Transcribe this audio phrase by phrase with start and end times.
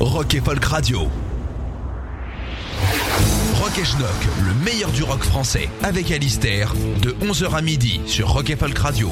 [0.00, 1.00] Rock et Folk Radio.
[3.54, 4.08] Rock et Schnock,
[4.46, 8.78] le meilleur du rock français, avec Alistair, de 11h à midi sur Rock et Folk
[8.78, 9.10] Radio.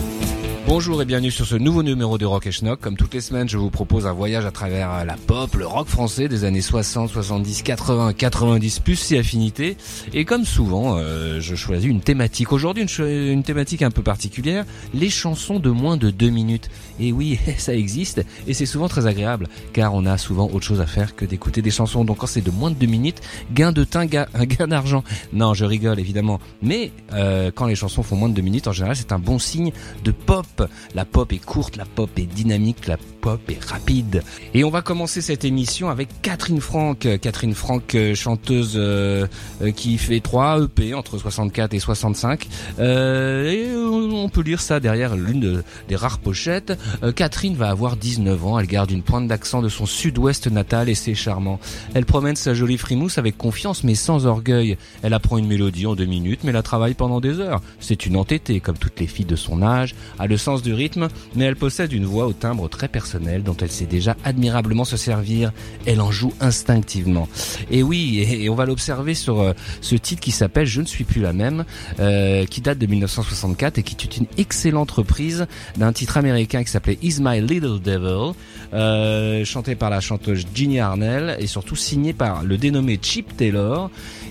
[0.69, 2.79] Bonjour et bienvenue sur ce nouveau numéro de Rock et Schnock.
[2.79, 5.89] Comme toutes les semaines, je vous propose un voyage à travers la pop, le rock
[5.89, 9.79] français des années 60, 70, 80, 90, plus si affinités.
[10.13, 12.53] Et comme souvent, euh, je choisis une thématique.
[12.53, 16.69] Aujourd'hui, une, thématique un peu particulière, les chansons de moins de deux minutes.
[17.01, 20.83] Et oui, ça existe et c'est souvent très agréable car on a souvent autre chose
[20.83, 22.05] à faire que d'écouter des chansons.
[22.05, 23.23] Donc quand c'est de moins de deux minutes,
[23.55, 25.03] gain de temps, gain, gain d'argent.
[25.33, 26.41] Non, je rigole évidemment.
[26.61, 29.39] Mais euh, quand les chansons font moins de deux minutes, en général, c'est un bon
[29.39, 29.73] signe
[30.05, 30.58] de pop
[30.95, 34.23] la pop est courte, la pop est dynamique, la pop est rapide.
[34.55, 37.07] Et on va commencer cette émission avec Catherine Franck.
[37.21, 39.27] Catherine Franck, euh, chanteuse euh,
[39.63, 42.49] euh, qui fait 3 EP entre 64 et 65.
[42.79, 46.79] et on peut lire ça derrière l'une des rares pochettes.
[47.15, 48.59] Catherine va avoir 19 ans.
[48.59, 51.61] Elle garde une pointe d'accent de son sud-ouest natal et c'est charmant.
[51.95, 54.77] Elle promène sa jolie frimousse avec confiance mais sans orgueil.
[55.03, 57.61] Elle apprend une mélodie en deux minutes mais la travaille pendant des heures.
[57.81, 59.95] C'est une entêtée comme toutes les filles de son âge.
[60.19, 63.71] A le du rythme, mais elle possède une voix au timbre très personnel dont elle
[63.71, 65.53] sait déjà admirablement se servir.
[65.87, 67.29] Elle en joue instinctivement.
[67.71, 71.05] Et oui, et, on va l'observer sur euh, ce titre qui s'appelle Je ne suis
[71.05, 71.65] plus la même,
[72.01, 76.71] euh, qui date de 1964 et qui est une excellente reprise d'un titre américain qui
[76.71, 78.35] s'appelait Is My Little Devil,
[78.75, 83.91] euh, chanté par la chanteuse Ginny Arnell et surtout signé par le dénommé Chip Taylor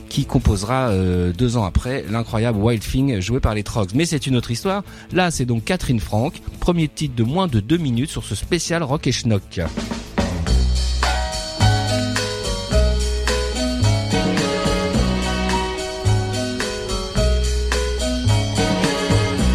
[0.09, 3.91] qui composera euh, deux ans après l'incroyable Wild Thing joué par les Trogs.
[3.94, 4.83] Mais c'est une autre histoire.
[5.13, 8.83] Là, c'est donc Catherine Franck, premier titre de moins de deux minutes sur ce spécial
[8.83, 9.61] rock et schnock.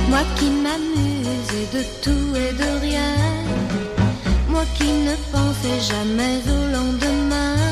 [0.09, 3.15] Moi qui m'amuse de tout et de rien,
[4.49, 7.72] moi qui ne pensais jamais au lendemain.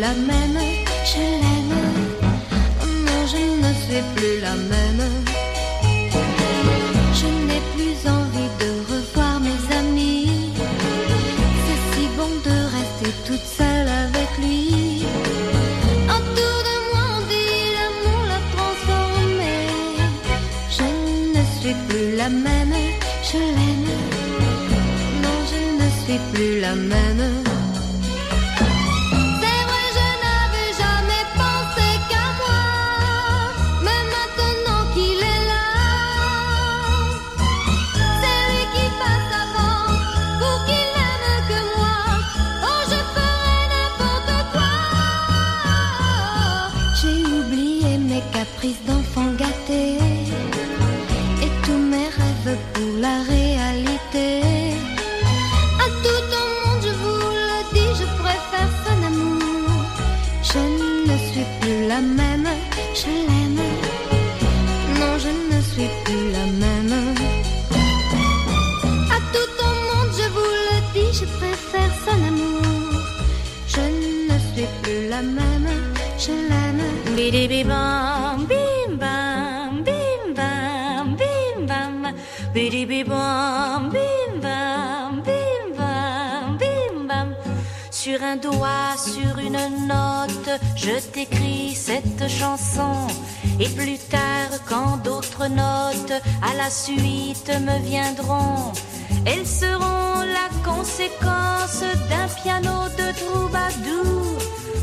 [0.00, 0.58] La même,
[1.04, 1.76] je l'aime.
[3.06, 5.02] Non, je ne suis plus la même.
[7.18, 10.52] Je n'ai plus envie de revoir mes amis.
[11.64, 15.04] C'est si bon de rester toute seule avec lui.
[16.16, 19.54] Autour de moi, on dit l'amour l'a transformé.
[20.76, 20.88] Je
[21.34, 22.76] ne suis plus la même,
[23.30, 23.90] je l'aime.
[25.22, 27.39] Non, je ne suis plus la même.
[90.82, 93.06] Je t'écris cette chanson
[93.58, 98.72] et plus tard quand d'autres notes à la suite me viendront
[99.26, 104.38] elles seront la conséquence d'un piano de troubadour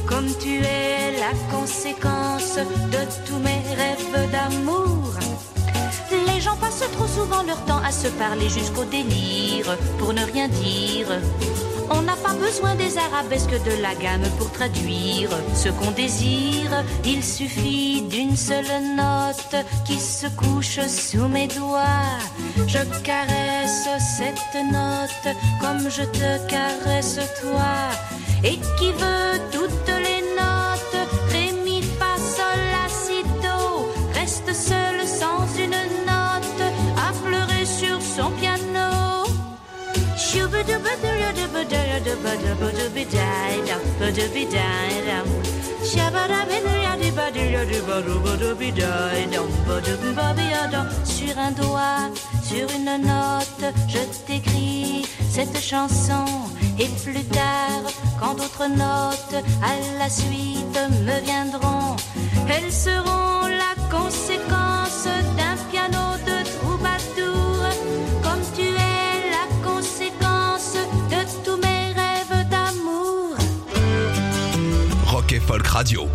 [0.07, 5.13] comme tu es la conséquence de tous mes rêves d'amour.
[6.27, 10.47] Les gens passent trop souvent leur temps à se parler jusqu'au délire pour ne rien
[10.47, 11.07] dire.
[11.89, 16.83] On n'a pas besoin des arabesques de la gamme pour traduire ce qu'on désire.
[17.05, 18.65] Il suffit d'une seule
[18.95, 19.55] note
[19.85, 22.19] qui se couche sous mes doigts.
[22.67, 23.87] Je caresse
[24.17, 27.75] cette note comme je te caresse toi.
[28.43, 35.07] Et qui veut toutes les notes, ré, mi, fa, sol, la, si, do, reste seul
[35.07, 35.71] sans une
[36.05, 36.61] note
[36.97, 38.67] à pleurer sur son piano.
[51.05, 52.09] Sur un doigt,
[52.43, 56.25] sur une note, je t'écris cette chanson.
[56.79, 57.83] Et plus tard,
[58.19, 61.95] quand d'autres notes à la suite me viendront,
[62.49, 64.36] elles seront la conséquence
[75.39, 76.07] Folk Radio.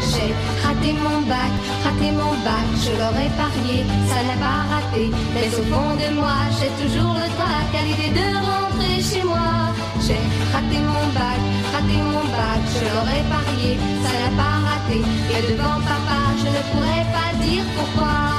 [0.00, 1.52] J'ai raté mon bac,
[1.84, 5.10] raté mon bac, je l'aurais parié, ça n'a pas raté.
[5.34, 9.72] Mais au fond de moi, j'ai toujours le trac à l'idée de rentrer chez moi.
[10.00, 10.20] J'ai
[10.52, 11.40] raté mon bac,
[11.72, 14.98] raté mon bac, je l'aurais parié, ça n'a pas raté.
[14.98, 18.38] Et devant papa, je ne pourrais pas dire pourquoi.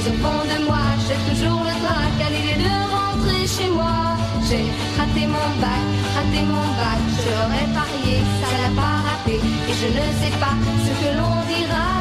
[0.00, 4.16] Au fond de moi, j'ai toujours le trac à l'idée de rentrer chez moi.
[4.48, 4.64] J'ai
[4.98, 5.86] raté mon bac,
[6.16, 9.36] raté mon bac, je l'aurais parié, ça l'a pas raté.
[9.68, 11.99] Et je ne sais pas ce que l'on dira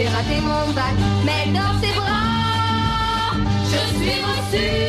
[0.00, 0.94] J'ai raté mon bac,
[1.26, 4.80] mais dans ses bras Je suis reçue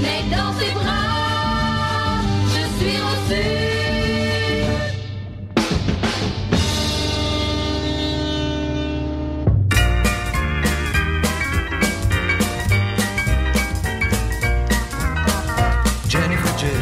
[0.00, 3.50] mais dans ses bras, je suis reçue.
[16.08, 16.72] Jennifer James,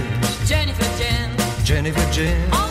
[0.47, 2.62] Jennifer James, Jennifer James.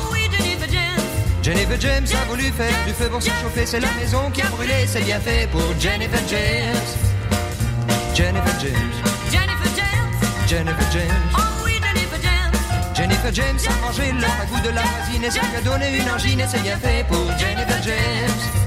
[1.53, 4.45] Jennifer James a voulu faire du feu pour se chauffer, c'est la maison qui a
[4.45, 6.91] brûlé, c'est bien fait pour Jennifer James.
[8.15, 8.93] Jennifer James,
[9.29, 11.29] Jennifer James, Jennifer James.
[11.37, 15.41] oh oui Jennifer James, Jennifer James a mangé le ragoût de la voisine et ça
[15.41, 18.60] lui a donné une angine et c'est bien fait pour Jennifer James.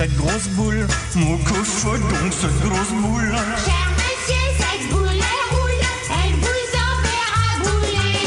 [0.00, 0.86] cette grosse boule.
[1.14, 3.34] Mon que fait donc cette grosse boule
[3.66, 5.84] Cher monsieur, cette boule roule,
[6.18, 8.24] elle vous en fera bouler.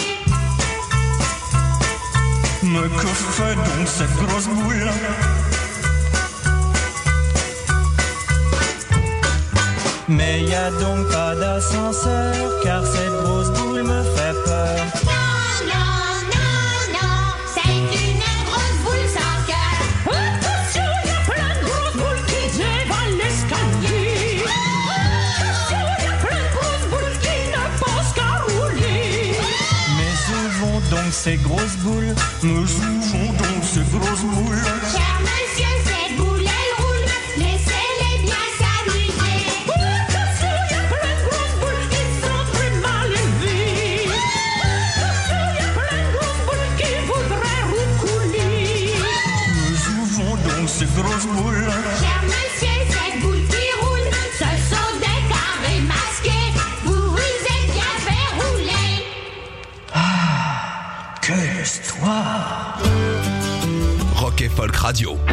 [2.61, 4.87] Mais que fait donc cette grosse boule
[10.09, 15.12] Mais y a donc pas d'ascenseur, car cette grosse boule me fait peur.
[31.23, 32.13] ces grosses boules.
[32.43, 35.02] Nous jouons dans ces grosses boules.
[64.83, 65.32] Radio.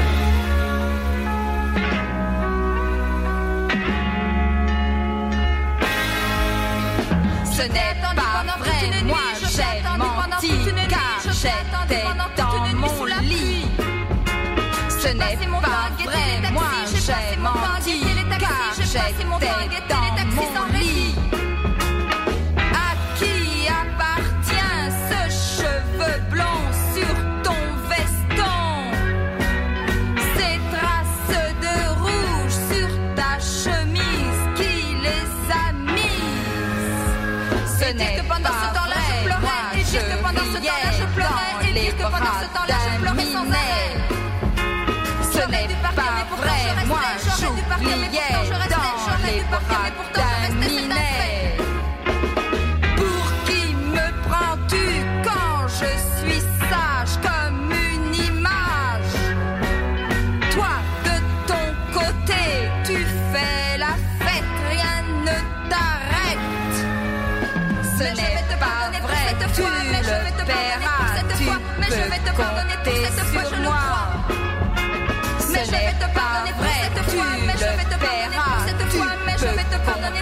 [42.39, 44.00] Ce temps-là je pleurais sans arrêt.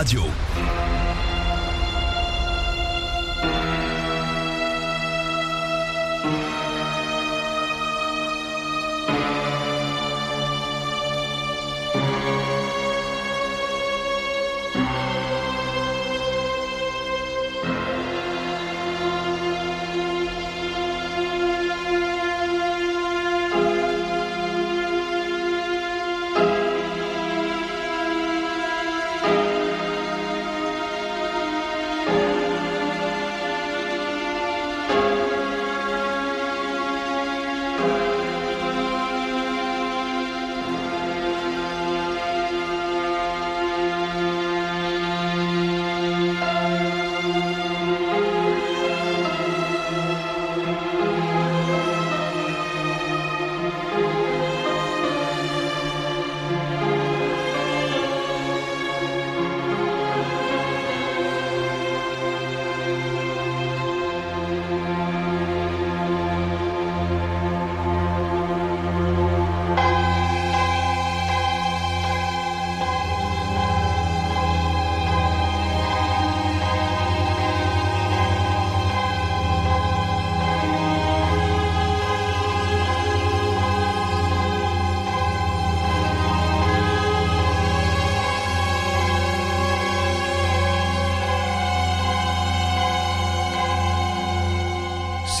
[0.00, 0.29] Radio.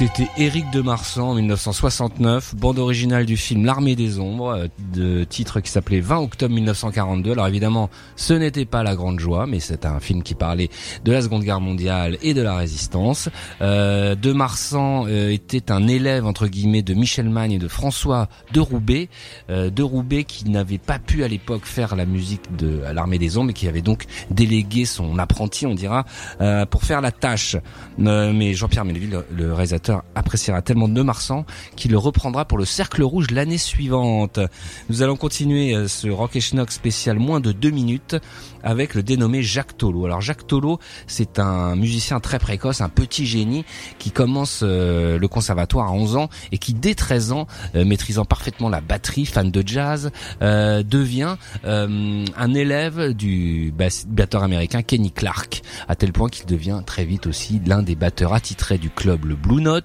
[0.00, 5.24] C'était Éric de Marsan en 1969, bande originale du film L'armée des ombres, euh, de
[5.24, 7.32] titre qui s'appelait 20 octobre 1942.
[7.32, 10.70] Alors évidemment, ce n'était pas la grande joie, mais c'est un film qui parlait
[11.04, 13.28] de la Seconde Guerre mondiale et de la résistance.
[13.60, 18.30] Euh, de Marsan euh, était un élève entre guillemets de Michel Magne et de François
[18.54, 19.10] de Roubaix,
[19.50, 23.36] euh, de Roubaix qui n'avait pas pu à l'époque faire la musique de l'armée des
[23.36, 26.06] ombres et qui avait donc délégué son apprenti, on dira,
[26.70, 27.58] pour faire la tâche.
[27.98, 31.44] Mais Jean-Pierre Melville, le, le réalisateur appréciera tellement de Marsan
[31.76, 34.40] qu'il le reprendra pour le Cercle Rouge l'année suivante.
[34.88, 38.16] Nous allons continuer euh, ce Rock et Schnock spécial moins de deux minutes
[38.62, 40.04] avec le dénommé Jacques Tolo.
[40.04, 43.64] Alors Jacques Tolo, c'est un musicien très précoce, un petit génie
[43.98, 48.24] qui commence euh, le conservatoire à 11 ans et qui dès 13 ans, euh, maîtrisant
[48.24, 53.72] parfaitement la batterie, fan de jazz, devient euh, un élève du
[54.08, 58.34] batteur américain Kenny Clark, à tel point qu'il devient très vite aussi l'un des batteurs
[58.34, 59.79] attitrés du club le Blue Note,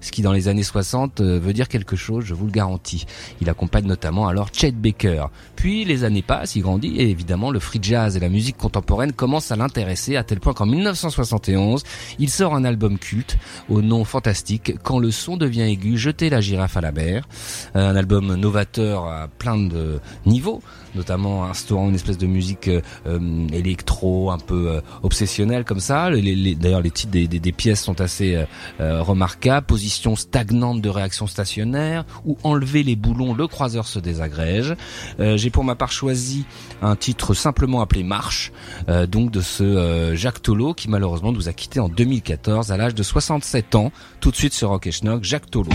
[0.00, 3.06] ce qui dans les années 60 euh, veut dire quelque chose, je vous le garantis.
[3.40, 5.26] Il accompagne notamment alors Chet Baker.
[5.56, 9.12] Puis les années passent, il grandit et évidemment le free jazz et la musique contemporaine
[9.12, 11.82] commencent à l'intéresser à tel point qu'en 1971,
[12.18, 16.40] il sort un album culte au nom fantastique Quand le son devient aigu, jeter la
[16.40, 17.28] girafe à la mer.
[17.74, 20.60] Euh, Un album novateur à plein de niveaux,
[20.96, 26.10] notamment instaurant une espèce de musique euh, euh, électro un peu euh, obsessionnelle comme ça.
[26.10, 28.44] D'ailleurs, les titres des, pièces sont assez
[28.80, 29.66] remarquables.
[29.66, 34.74] Position stagnante de réaction stationnaire ou enlever les boulons, le croiseur se désagrège.
[35.18, 36.44] J'ai pour ma part choisi
[36.82, 38.52] un titre simplement appelé Marche,
[39.08, 43.02] donc de ce Jacques Tolo qui malheureusement nous a quitté en 2014 à l'âge de
[43.02, 43.92] 67 ans.
[44.20, 45.70] Tout de suite sur Rock et Schnock, Jacques Tolo.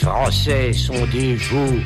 [0.00, 1.80] Français sont des veaux.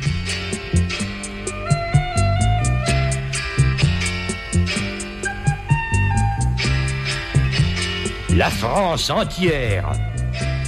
[8.35, 9.91] La France entière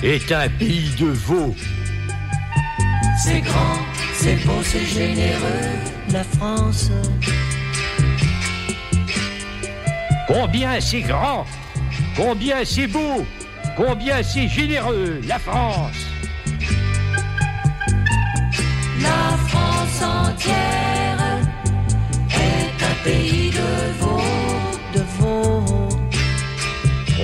[0.01, 1.55] est un pays de veaux.
[3.23, 3.77] C'est grand,
[4.15, 5.69] c'est beau, c'est généreux,
[6.11, 6.91] la France.
[10.27, 11.45] Combien c'est grand,
[12.15, 13.25] combien c'est beau,
[13.75, 16.02] combien c'est généreux, la France.
[23.03, 24.21] Pays de veaux,
[24.95, 25.89] de veaux.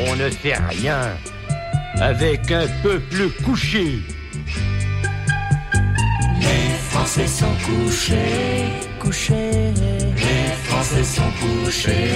[0.07, 1.01] On ne fait rien
[1.99, 3.99] avec un peuple couché.
[6.39, 8.65] Les Français sont couchés,
[8.99, 9.73] couchés.
[10.15, 12.11] Les Français sont couchés,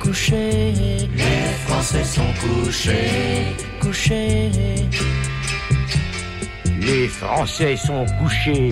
[0.00, 0.72] couchés.
[1.16, 4.50] Les Français sont couchés, couchés.
[6.80, 8.70] Les Français sont couchés.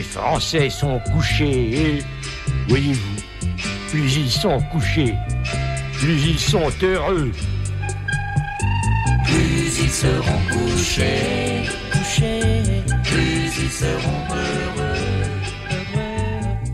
[0.00, 1.98] Les Français sont couchés et,
[2.68, 3.16] voyez-vous,
[3.90, 5.14] plus ils sont couchés,
[5.92, 7.30] plus ils sont heureux.
[9.26, 12.62] Plus ils seront couchés, couchés.
[13.04, 14.94] Plus ils seront heureux,
[15.58, 16.00] heureux.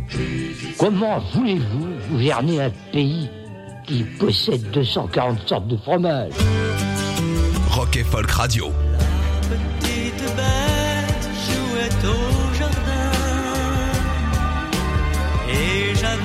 [0.09, 3.29] Plus ils Comment voulez-vous gouverner un pays
[3.89, 6.31] qui possède 240 sortes de fromage
[7.73, 8.73] Rock et Folk Radio.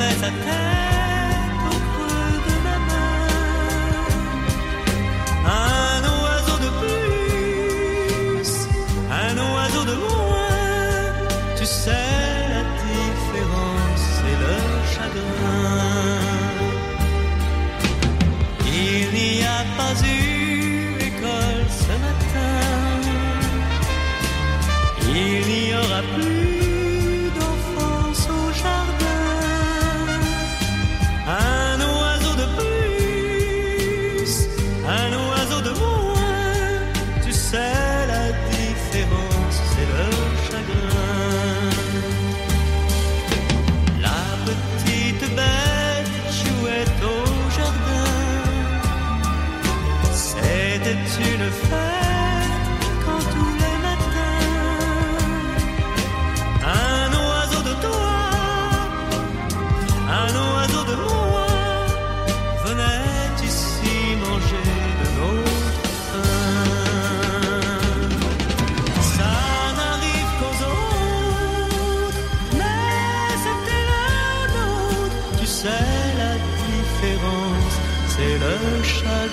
[0.02, 0.91] Et j'avais sa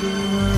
[0.00, 0.57] the world.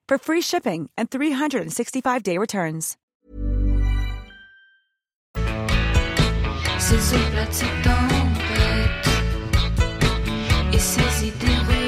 [0.11, 2.97] for free shipping and 365-day returns.
[6.79, 7.63] Ses eaux plates,
[10.73, 10.79] et
[11.25, 11.80] idées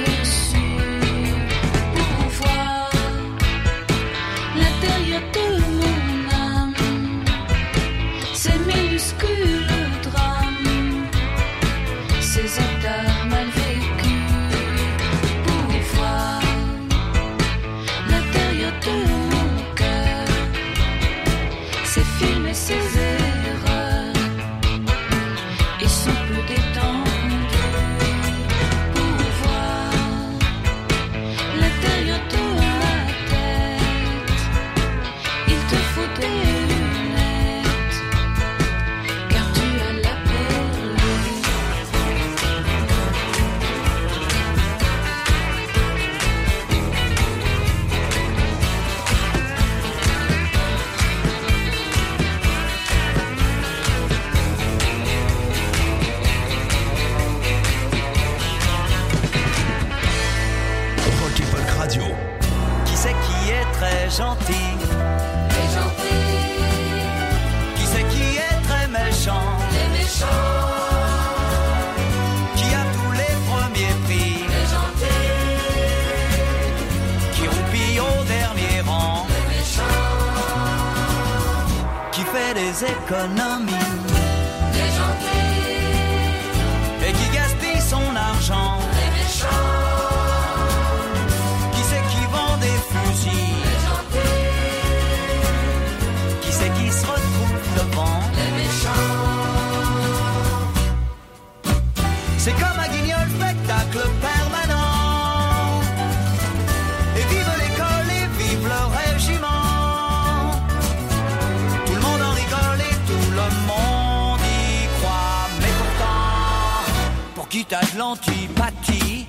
[117.93, 119.25] de l'antipathie.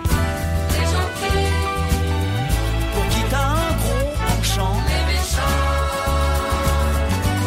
[0.70, 1.52] Les gentils.
[2.94, 4.76] Pour qui t'as un gros penchant.
[4.88, 5.60] Les méchants.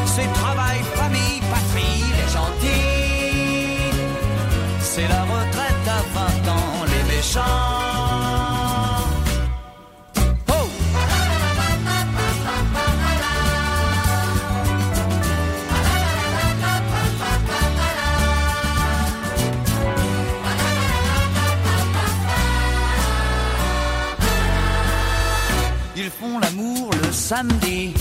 [0.05, 2.03] C'est travail, famille, patrie.
[2.17, 3.91] Les gentils.
[4.79, 6.85] C'est la retraite à 20 ans.
[6.87, 7.86] Les méchants.
[27.27, 27.96] 三弟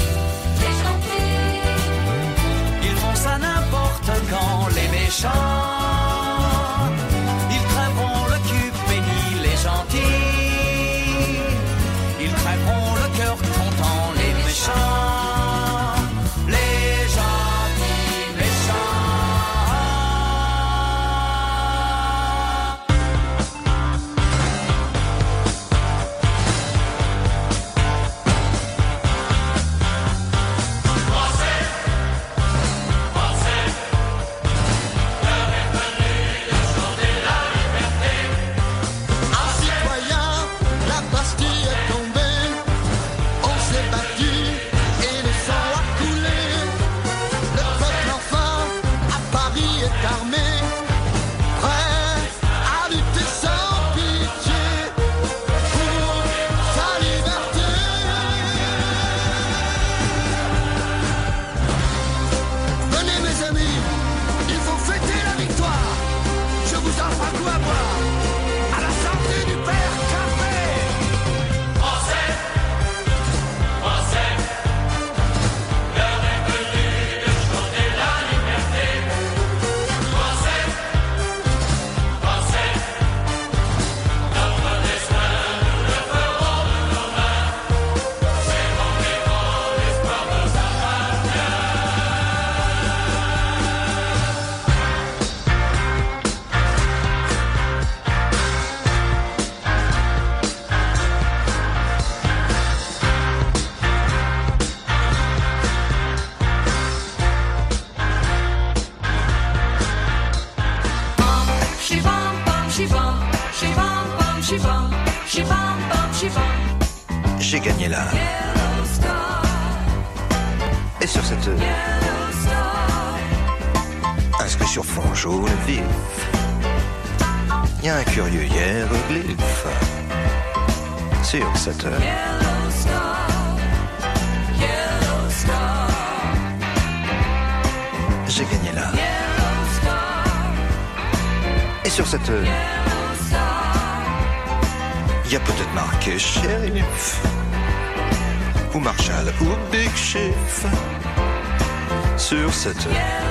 [152.74, 153.25] Yeah.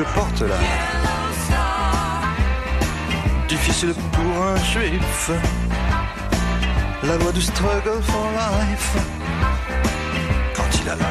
[0.00, 0.54] je porte là.
[3.48, 5.30] Difficile pour un juif,
[7.02, 8.96] la voie du struggle for life.
[10.56, 11.04] Quand il a la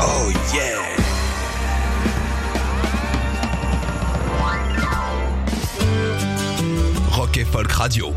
[0.00, 0.80] Oh yeah.
[7.12, 8.12] Rock et Folk Radio.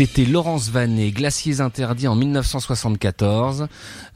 [0.00, 3.66] C'était Laurence Vanet, Glaciers interdits en 1974.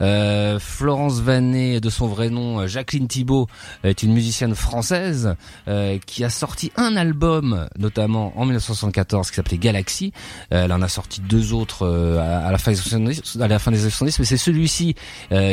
[0.01, 3.45] Euh, Florence Vanet, de son vrai nom euh, Jacqueline Thibault,
[3.83, 5.35] est une musicienne française
[5.67, 10.11] euh, qui a sorti un album, notamment en 1974, qui s'appelait Galaxy.
[10.49, 13.81] Elle en a sorti deux autres à, la fin des 70, à la fin des
[13.81, 14.95] années 70, mais c'est celui-ci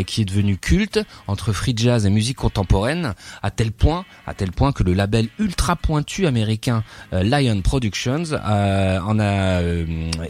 [0.07, 3.13] qui est devenu culte entre free jazz et musique contemporaine,
[3.43, 9.19] à tel point, à tel point que le label ultra pointu américain Lion Productions en
[9.21, 9.61] a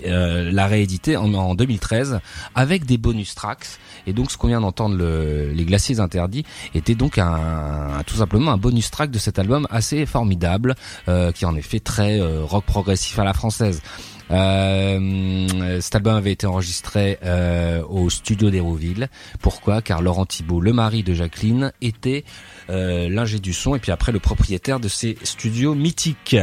[0.06, 2.20] euh, l'a réédité en, en 2013
[2.54, 3.66] avec des bonus tracks.
[4.06, 8.50] Et donc, ce qu'on vient d'entendre, le- les Glaciers Interdits, était donc un, tout simplement
[8.52, 10.74] un bonus track de cet album assez formidable,
[11.08, 13.80] euh, qui en effet très euh, rock progressif à la française.
[14.30, 19.08] Euh, cet album avait été enregistré euh, au studio d'Hérouville.
[19.40, 19.82] Pourquoi?
[19.82, 22.24] Car Laurent Thibault, le mari de Jacqueline, était
[22.70, 26.36] euh, l'ingé du son et puis après le propriétaire de ces studios mythiques.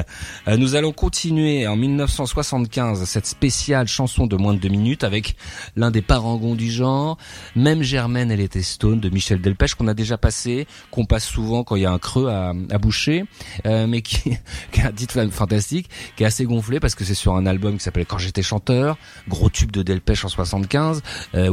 [0.47, 5.35] Euh, nous allons continuer en 1975 cette spéciale chanson de moins de deux minutes avec
[5.75, 7.17] l'un des parangons du genre,
[7.55, 11.63] même Germaine elle était stone de Michel Delpech qu'on a déjà passé, qu'on passe souvent
[11.63, 13.23] quand il y a un creux à, à boucher,
[13.65, 14.37] euh, mais qui,
[14.71, 17.83] qui a titre fantastique, qui est assez gonflé parce que c'est sur un album qui
[17.83, 18.97] s'appelle Quand j'étais chanteur,
[19.27, 21.01] gros tube de Delpech en 75,
[21.35, 21.49] euh,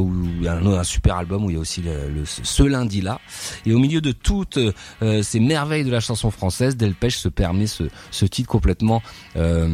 [0.46, 3.20] a un, un super album où il y a aussi le, ce lundi là.
[3.64, 4.58] Et au milieu de toutes
[5.02, 7.84] euh, ces merveilles de la chanson française, Delpech se permet ce,
[8.26, 9.02] titre complètement
[9.36, 9.68] euh,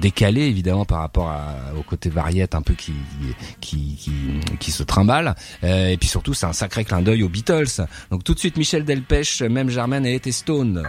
[0.00, 1.32] décalé évidemment par rapport
[1.78, 2.92] au côté variette un peu qui
[3.60, 4.12] qui qui,
[4.58, 5.34] qui se trimballe.
[5.64, 7.86] Euh, et puis surtout c'est un sacré clin d'œil aux Beatles.
[8.10, 10.82] Donc tout de suite Michel Delpech, même Germaine elle était Stone.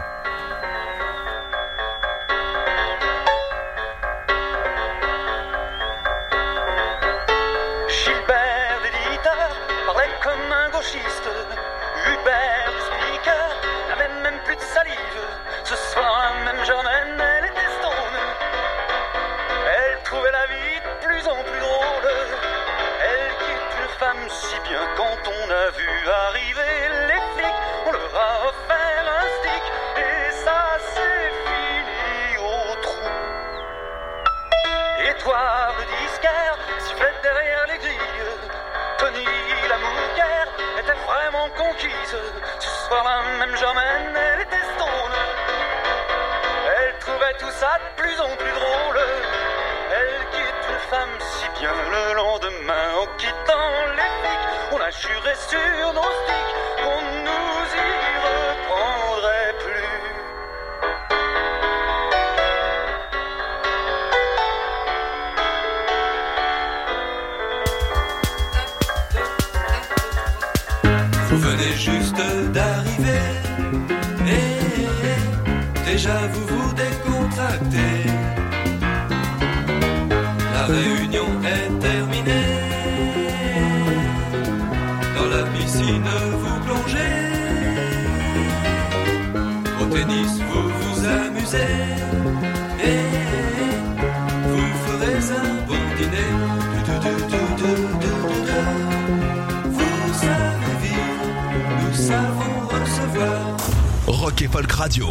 [104.08, 105.08] Rock et Folk Radio.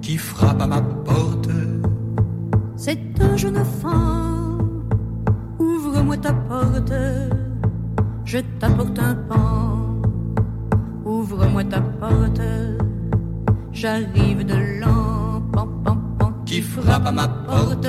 [0.00, 1.48] Qui frappe à ma porte.
[2.76, 4.84] C'est un jeune femme,
[5.58, 6.92] ouvre-moi ta porte,
[8.24, 10.00] je t'apporte un pan.
[11.04, 12.42] Ouvre-moi ta porte,
[13.72, 16.32] j'arrive de l'an, pan, pan, pan.
[16.44, 17.81] Qui frappe à ma porte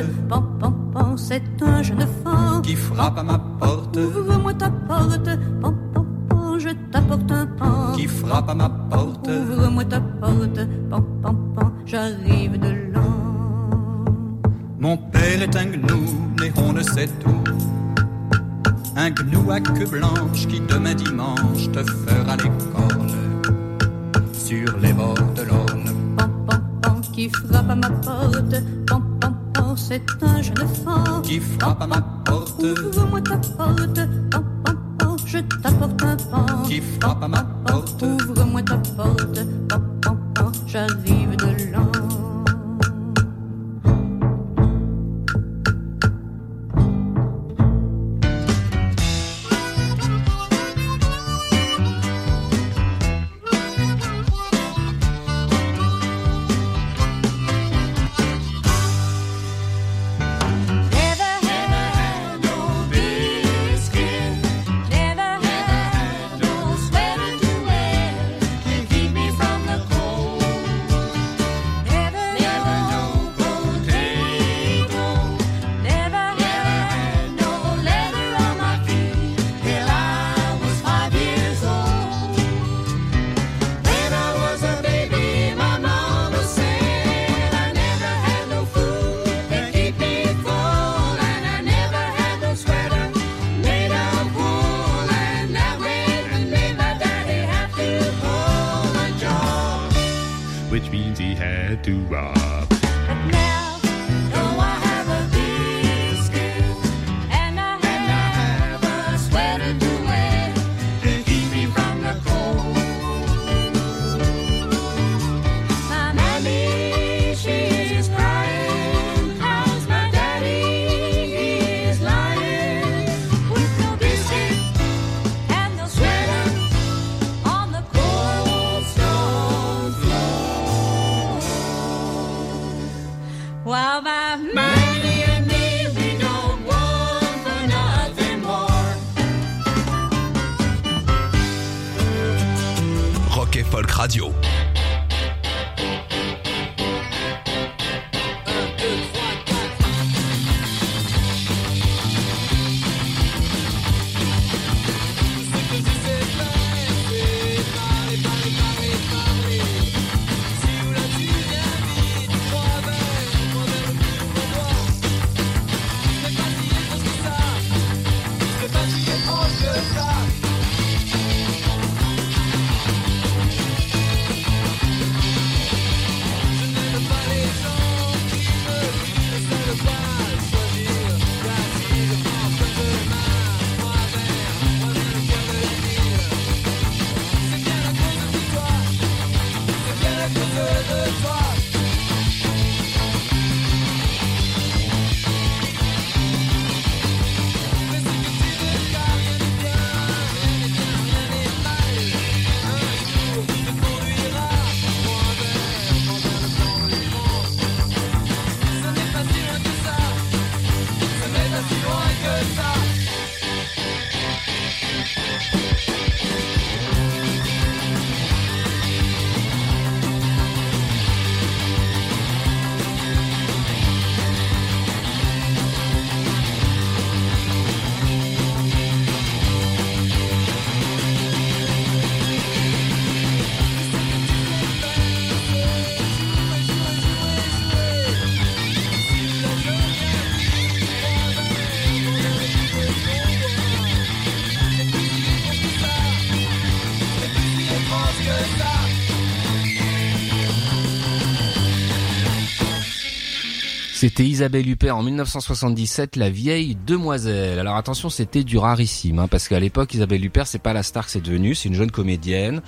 [254.15, 257.57] C'était Isabelle Huppert en 1977, La vieille demoiselle.
[257.57, 261.05] Alors attention, c'était du rarissime, hein, parce qu'à l'époque, Isabelle Huppert, c'est pas la star
[261.05, 262.61] que c'est devenu, c'est une jeune comédienne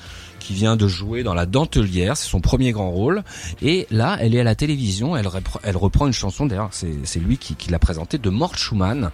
[0.45, 3.23] qui vient de jouer dans La Dentelière, c'est son premier grand rôle.
[3.61, 7.19] Et là, elle est à la télévision, elle, repre- elle reprend une chanson, d'ailleurs, c'est
[7.19, 9.09] lui qui, l'a présentée, de Mort Schumann.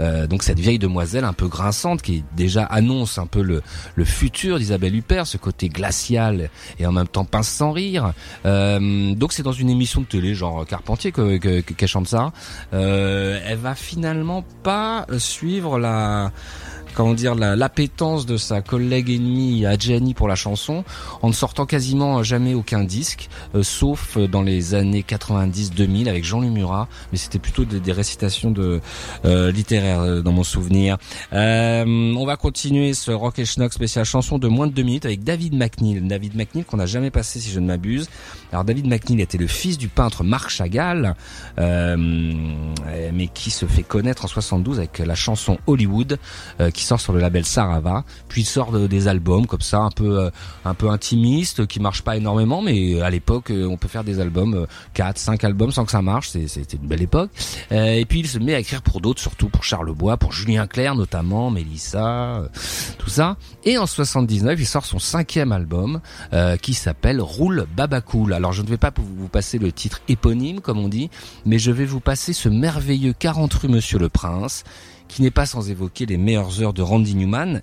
[0.00, 3.62] Euh, donc cette vieille demoiselle un peu grinçante qui déjà annonce un peu le,
[4.04, 8.12] futur d'Isabelle Huppert, ce côté glacial et en même temps pince sans rire.
[8.46, 12.32] Euh, donc c'est dans une émission de télé genre Carpentier que- chante ça.
[12.72, 16.32] Euh, elle va finalement pas suivre la
[16.94, 20.84] comment dire la l'appétence de sa collègue ennemie Adjani pour la chanson
[21.22, 26.40] en ne sortant quasiment jamais aucun disque euh, sauf dans les années 90-2000 avec Jean
[26.40, 28.80] Murat mais c'était plutôt des, des récitations de
[29.24, 30.98] euh, littéraires euh, dans mon souvenir.
[31.32, 35.04] Euh, on va continuer ce Rock et Schnock spécial chanson de moins de deux minutes
[35.04, 36.00] avec David McNeil.
[36.00, 38.08] David McNeil qu'on n'a jamais passé si je ne m'abuse.
[38.52, 41.14] Alors David McNeil était le fils du peintre Marc Chagall
[41.58, 41.96] euh,
[43.12, 46.18] mais qui se fait connaître en 72 avec la chanson Hollywood
[46.60, 49.78] euh, qui sort sur le label Sarava puis il sort de- des albums comme ça
[49.80, 50.30] un peu euh,
[50.64, 54.18] un peu intimistes qui marchent pas énormément mais à l'époque euh, on peut faire des
[54.20, 57.30] albums euh, 4 5 albums sans que ça marche c'était une belle époque.
[57.72, 60.32] Euh, et puis il se met à écrire pour d'autres surtout pour Charles Bois pour
[60.32, 62.48] Julien Clerc notamment Mélissa euh,
[62.98, 63.36] tout ça.
[63.64, 66.00] Et en 79 il sort son cinquième album
[66.32, 70.60] euh, qui s'appelle Roule Babacool alors je ne vais pas vous passer le titre éponyme
[70.60, 71.10] comme on dit
[71.44, 74.64] mais je vais vous passer ce merveilleux 40 rue Monsieur le Prince
[75.10, 77.60] qui n'est pas sans évoquer les meilleures heures de Randy Newman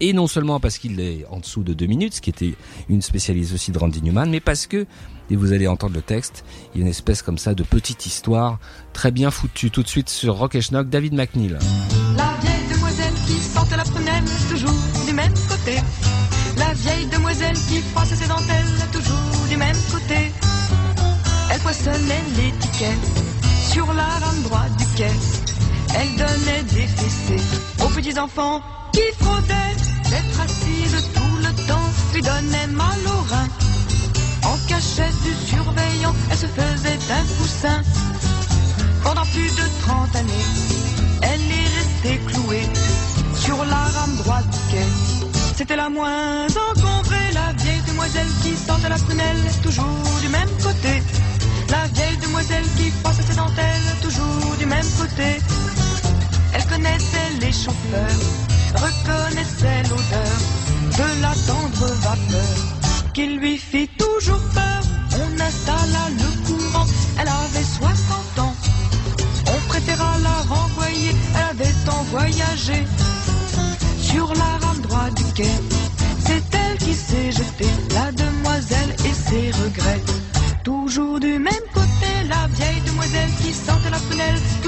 [0.00, 2.54] et non seulement parce qu'il est en dessous de deux minutes, ce qui était
[2.88, 4.86] une spécialiste aussi de Randy Newman, mais parce que,
[5.30, 6.44] et vous allez entendre le texte,
[6.74, 8.58] il y a une espèce comme ça de petite histoire
[8.92, 9.70] très bien foutue.
[9.70, 11.56] Tout de suite sur Rock et Schnock, David McNeil.
[12.16, 14.74] La vieille demoiselle qui sentait la prunelle toujours
[15.06, 15.76] du même côté.
[16.56, 17.82] La vieille demoiselle qui
[18.16, 20.32] ses dentelles toujours du même côté.
[21.50, 21.60] Elle
[22.36, 22.52] les
[23.72, 24.08] sur la
[24.44, 25.47] droite du quai.
[25.94, 27.42] Elle donnait des fessées
[27.84, 28.60] aux petits enfants
[28.92, 29.76] qui fraudaient
[30.10, 33.48] d'être assises tout le temps, lui donnait mal au rein.
[34.44, 37.82] En cachette du surveillant, elle se faisait un coussin.
[39.02, 40.46] Pendant plus de 30 années,
[41.22, 42.68] elle est restée clouée
[43.34, 45.28] sur la rame droite du.
[45.56, 49.84] C'était la moins encombrée, la vieille demoiselle qui sort à la prunelle, toujours
[50.20, 51.02] du même côté.
[51.70, 55.38] La vieille demoiselle qui froisse ses dentelles, toujours du même côté.
[56.54, 58.20] Elle connaissait les chauffeurs,
[58.74, 60.38] reconnaissait l'odeur
[60.98, 62.78] de la tendre vapeur
[63.12, 64.80] qui lui fit toujours peur.
[65.14, 66.86] On installa le courant,
[67.20, 68.54] elle avait 60 ans.
[69.46, 72.86] On préféra la renvoyer, elle avait tant voyagé
[74.00, 75.67] sur la rame droite du quai.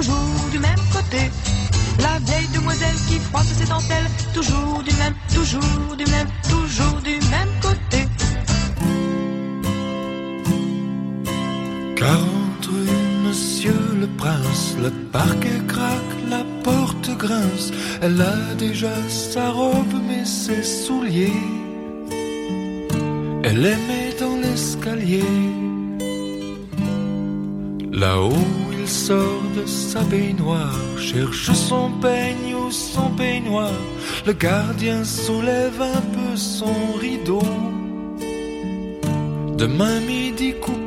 [0.01, 1.31] Toujours du même côté.
[2.01, 7.17] La vieille demoiselle qui froisse ses dentelles, toujours du même, toujours du même, toujours du
[7.35, 8.01] même côté.
[11.97, 17.71] 40 rue Monsieur le Prince, le parquet craque, la porte grince.
[18.01, 21.45] Elle a déjà sa robe mais ses souliers.
[23.43, 25.25] Elle les met dans l'escalier.
[27.93, 28.47] Là-haut,
[28.91, 33.73] sort de sa baignoire, cherche son peigne ou son peignoir.
[34.27, 37.43] Le gardien soulève un peu son rideau.
[39.57, 40.80] Demain midi, coupure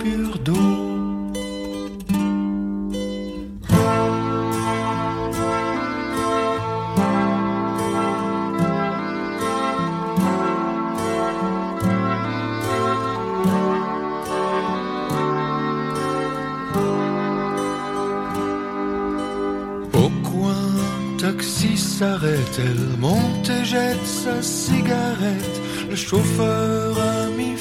[26.13, 27.55] chauffeur a mis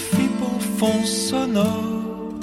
[0.79, 2.35] fond sonore.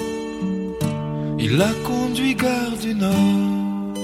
[1.38, 3.94] Il la conduit gare du Nord.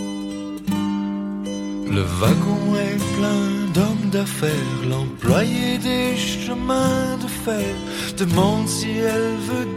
[1.96, 4.76] Le wagon est plein d'hommes d'affaires.
[4.90, 7.74] L'employé des chemins de fer
[8.22, 9.68] demande si elle veut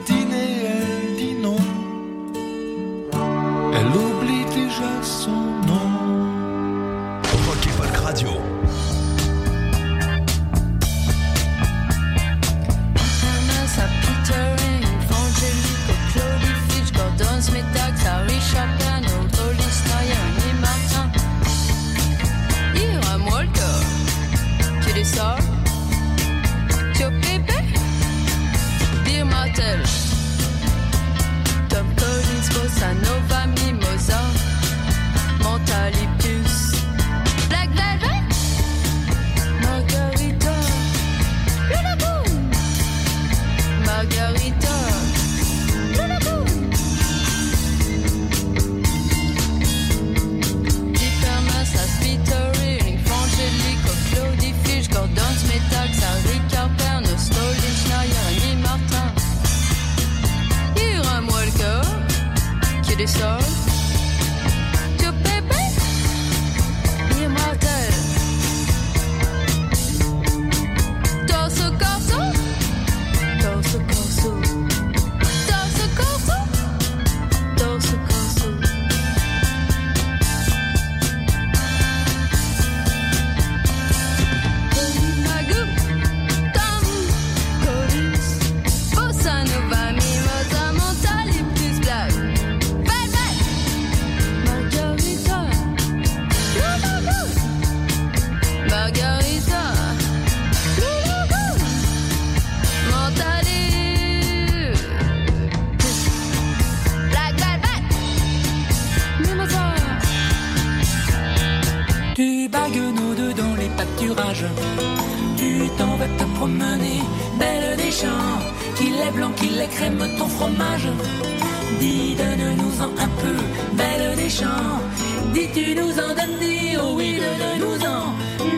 [125.60, 128.02] tu nous en donnes, dis, oh oui, donne-nous-en.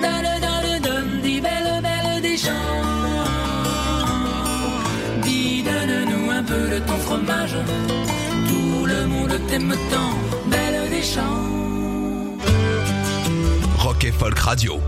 [0.03, 2.81] Donne, donne, donne, dis, belle, belle des champs.
[5.23, 7.55] Dis, donne-nous un peu de ton fromage.
[8.49, 10.13] Tout le monde t'aime tant,
[10.47, 11.41] belle des champs.
[13.77, 14.79] Rock et Folk Radio.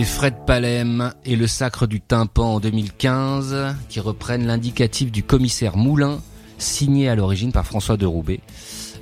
[0.00, 5.76] C'était Fred Palem et le sacre du tympan en 2015 qui reprennent l'indicatif du commissaire
[5.76, 6.22] Moulin
[6.56, 8.40] signé à l'origine par François de Roubaix.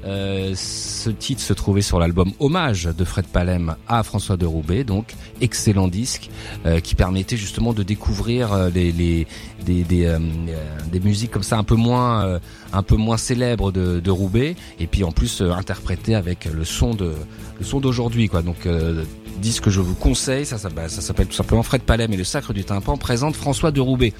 [0.05, 0.57] Euh,
[0.99, 5.15] ce titre se trouvait sur l'album Hommage de Fred Palem à François de Roubaix, donc
[5.41, 6.29] excellent disque
[6.67, 10.19] euh, qui permettait justement de découvrir euh, euh,
[10.91, 15.53] des musiques comme ça un peu moins célèbres de, Roubaix et puis en plus euh,
[15.53, 18.29] interprété avec le son d'aujourd'hui.
[18.29, 18.69] Donc
[19.41, 22.53] disque que je vous conseille, bah, ça s'appelle tout simplement Fred Palem et le Sacre
[22.53, 24.13] du Tympan présente François de Roubaix.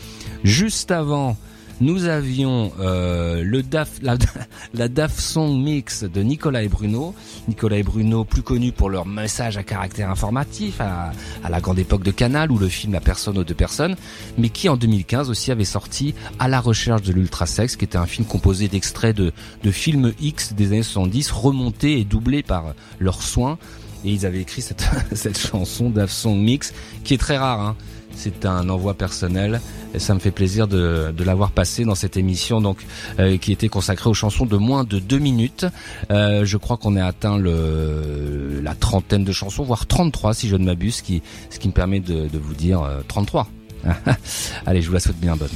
[0.45, 1.37] Juste avant
[1.81, 3.63] nous avions euh, le
[4.03, 4.17] la,
[4.75, 7.15] la DAF Song Mix de Nicolas et Bruno.
[7.47, 11.13] Nicolas et Bruno, plus connus pour leur message à caractère informatif à,
[11.45, 13.97] à la grande époque de Canal ou le film La personne aux deux personnes,
[14.39, 18.07] mais qui en 2015 aussi avait sorti À la recherche de l'ultrasex, qui était un
[18.07, 23.23] film composé d'extraits de, de films X des années 70, remontés et doublés par leurs
[23.23, 23.59] soins.
[24.05, 26.73] Et ils avaient écrit cette, cette chanson DAF Song Mix,
[27.05, 27.61] qui est très rare.
[27.61, 27.77] Hein.
[28.19, 29.61] C'est un envoi personnel
[29.95, 32.79] et ça me fait plaisir de, de l'avoir passé dans cette émission donc
[33.21, 35.67] euh, qui était consacrée aux chansons de moins de deux minutes.
[36.11, 40.57] Euh, je crois qu'on a atteint le, la trentaine de chansons, voire 33 si je
[40.57, 43.49] ne m'abuse, qui, ce qui me permet de, de vous dire euh, 33.
[44.67, 45.49] Allez, je vous la souhaite bien bonne.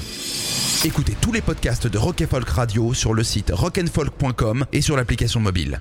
[0.85, 5.41] Écoutez tous les podcasts de Rock Folk Radio sur le site rockandfolk.com et sur l'application
[5.41, 5.81] mobile.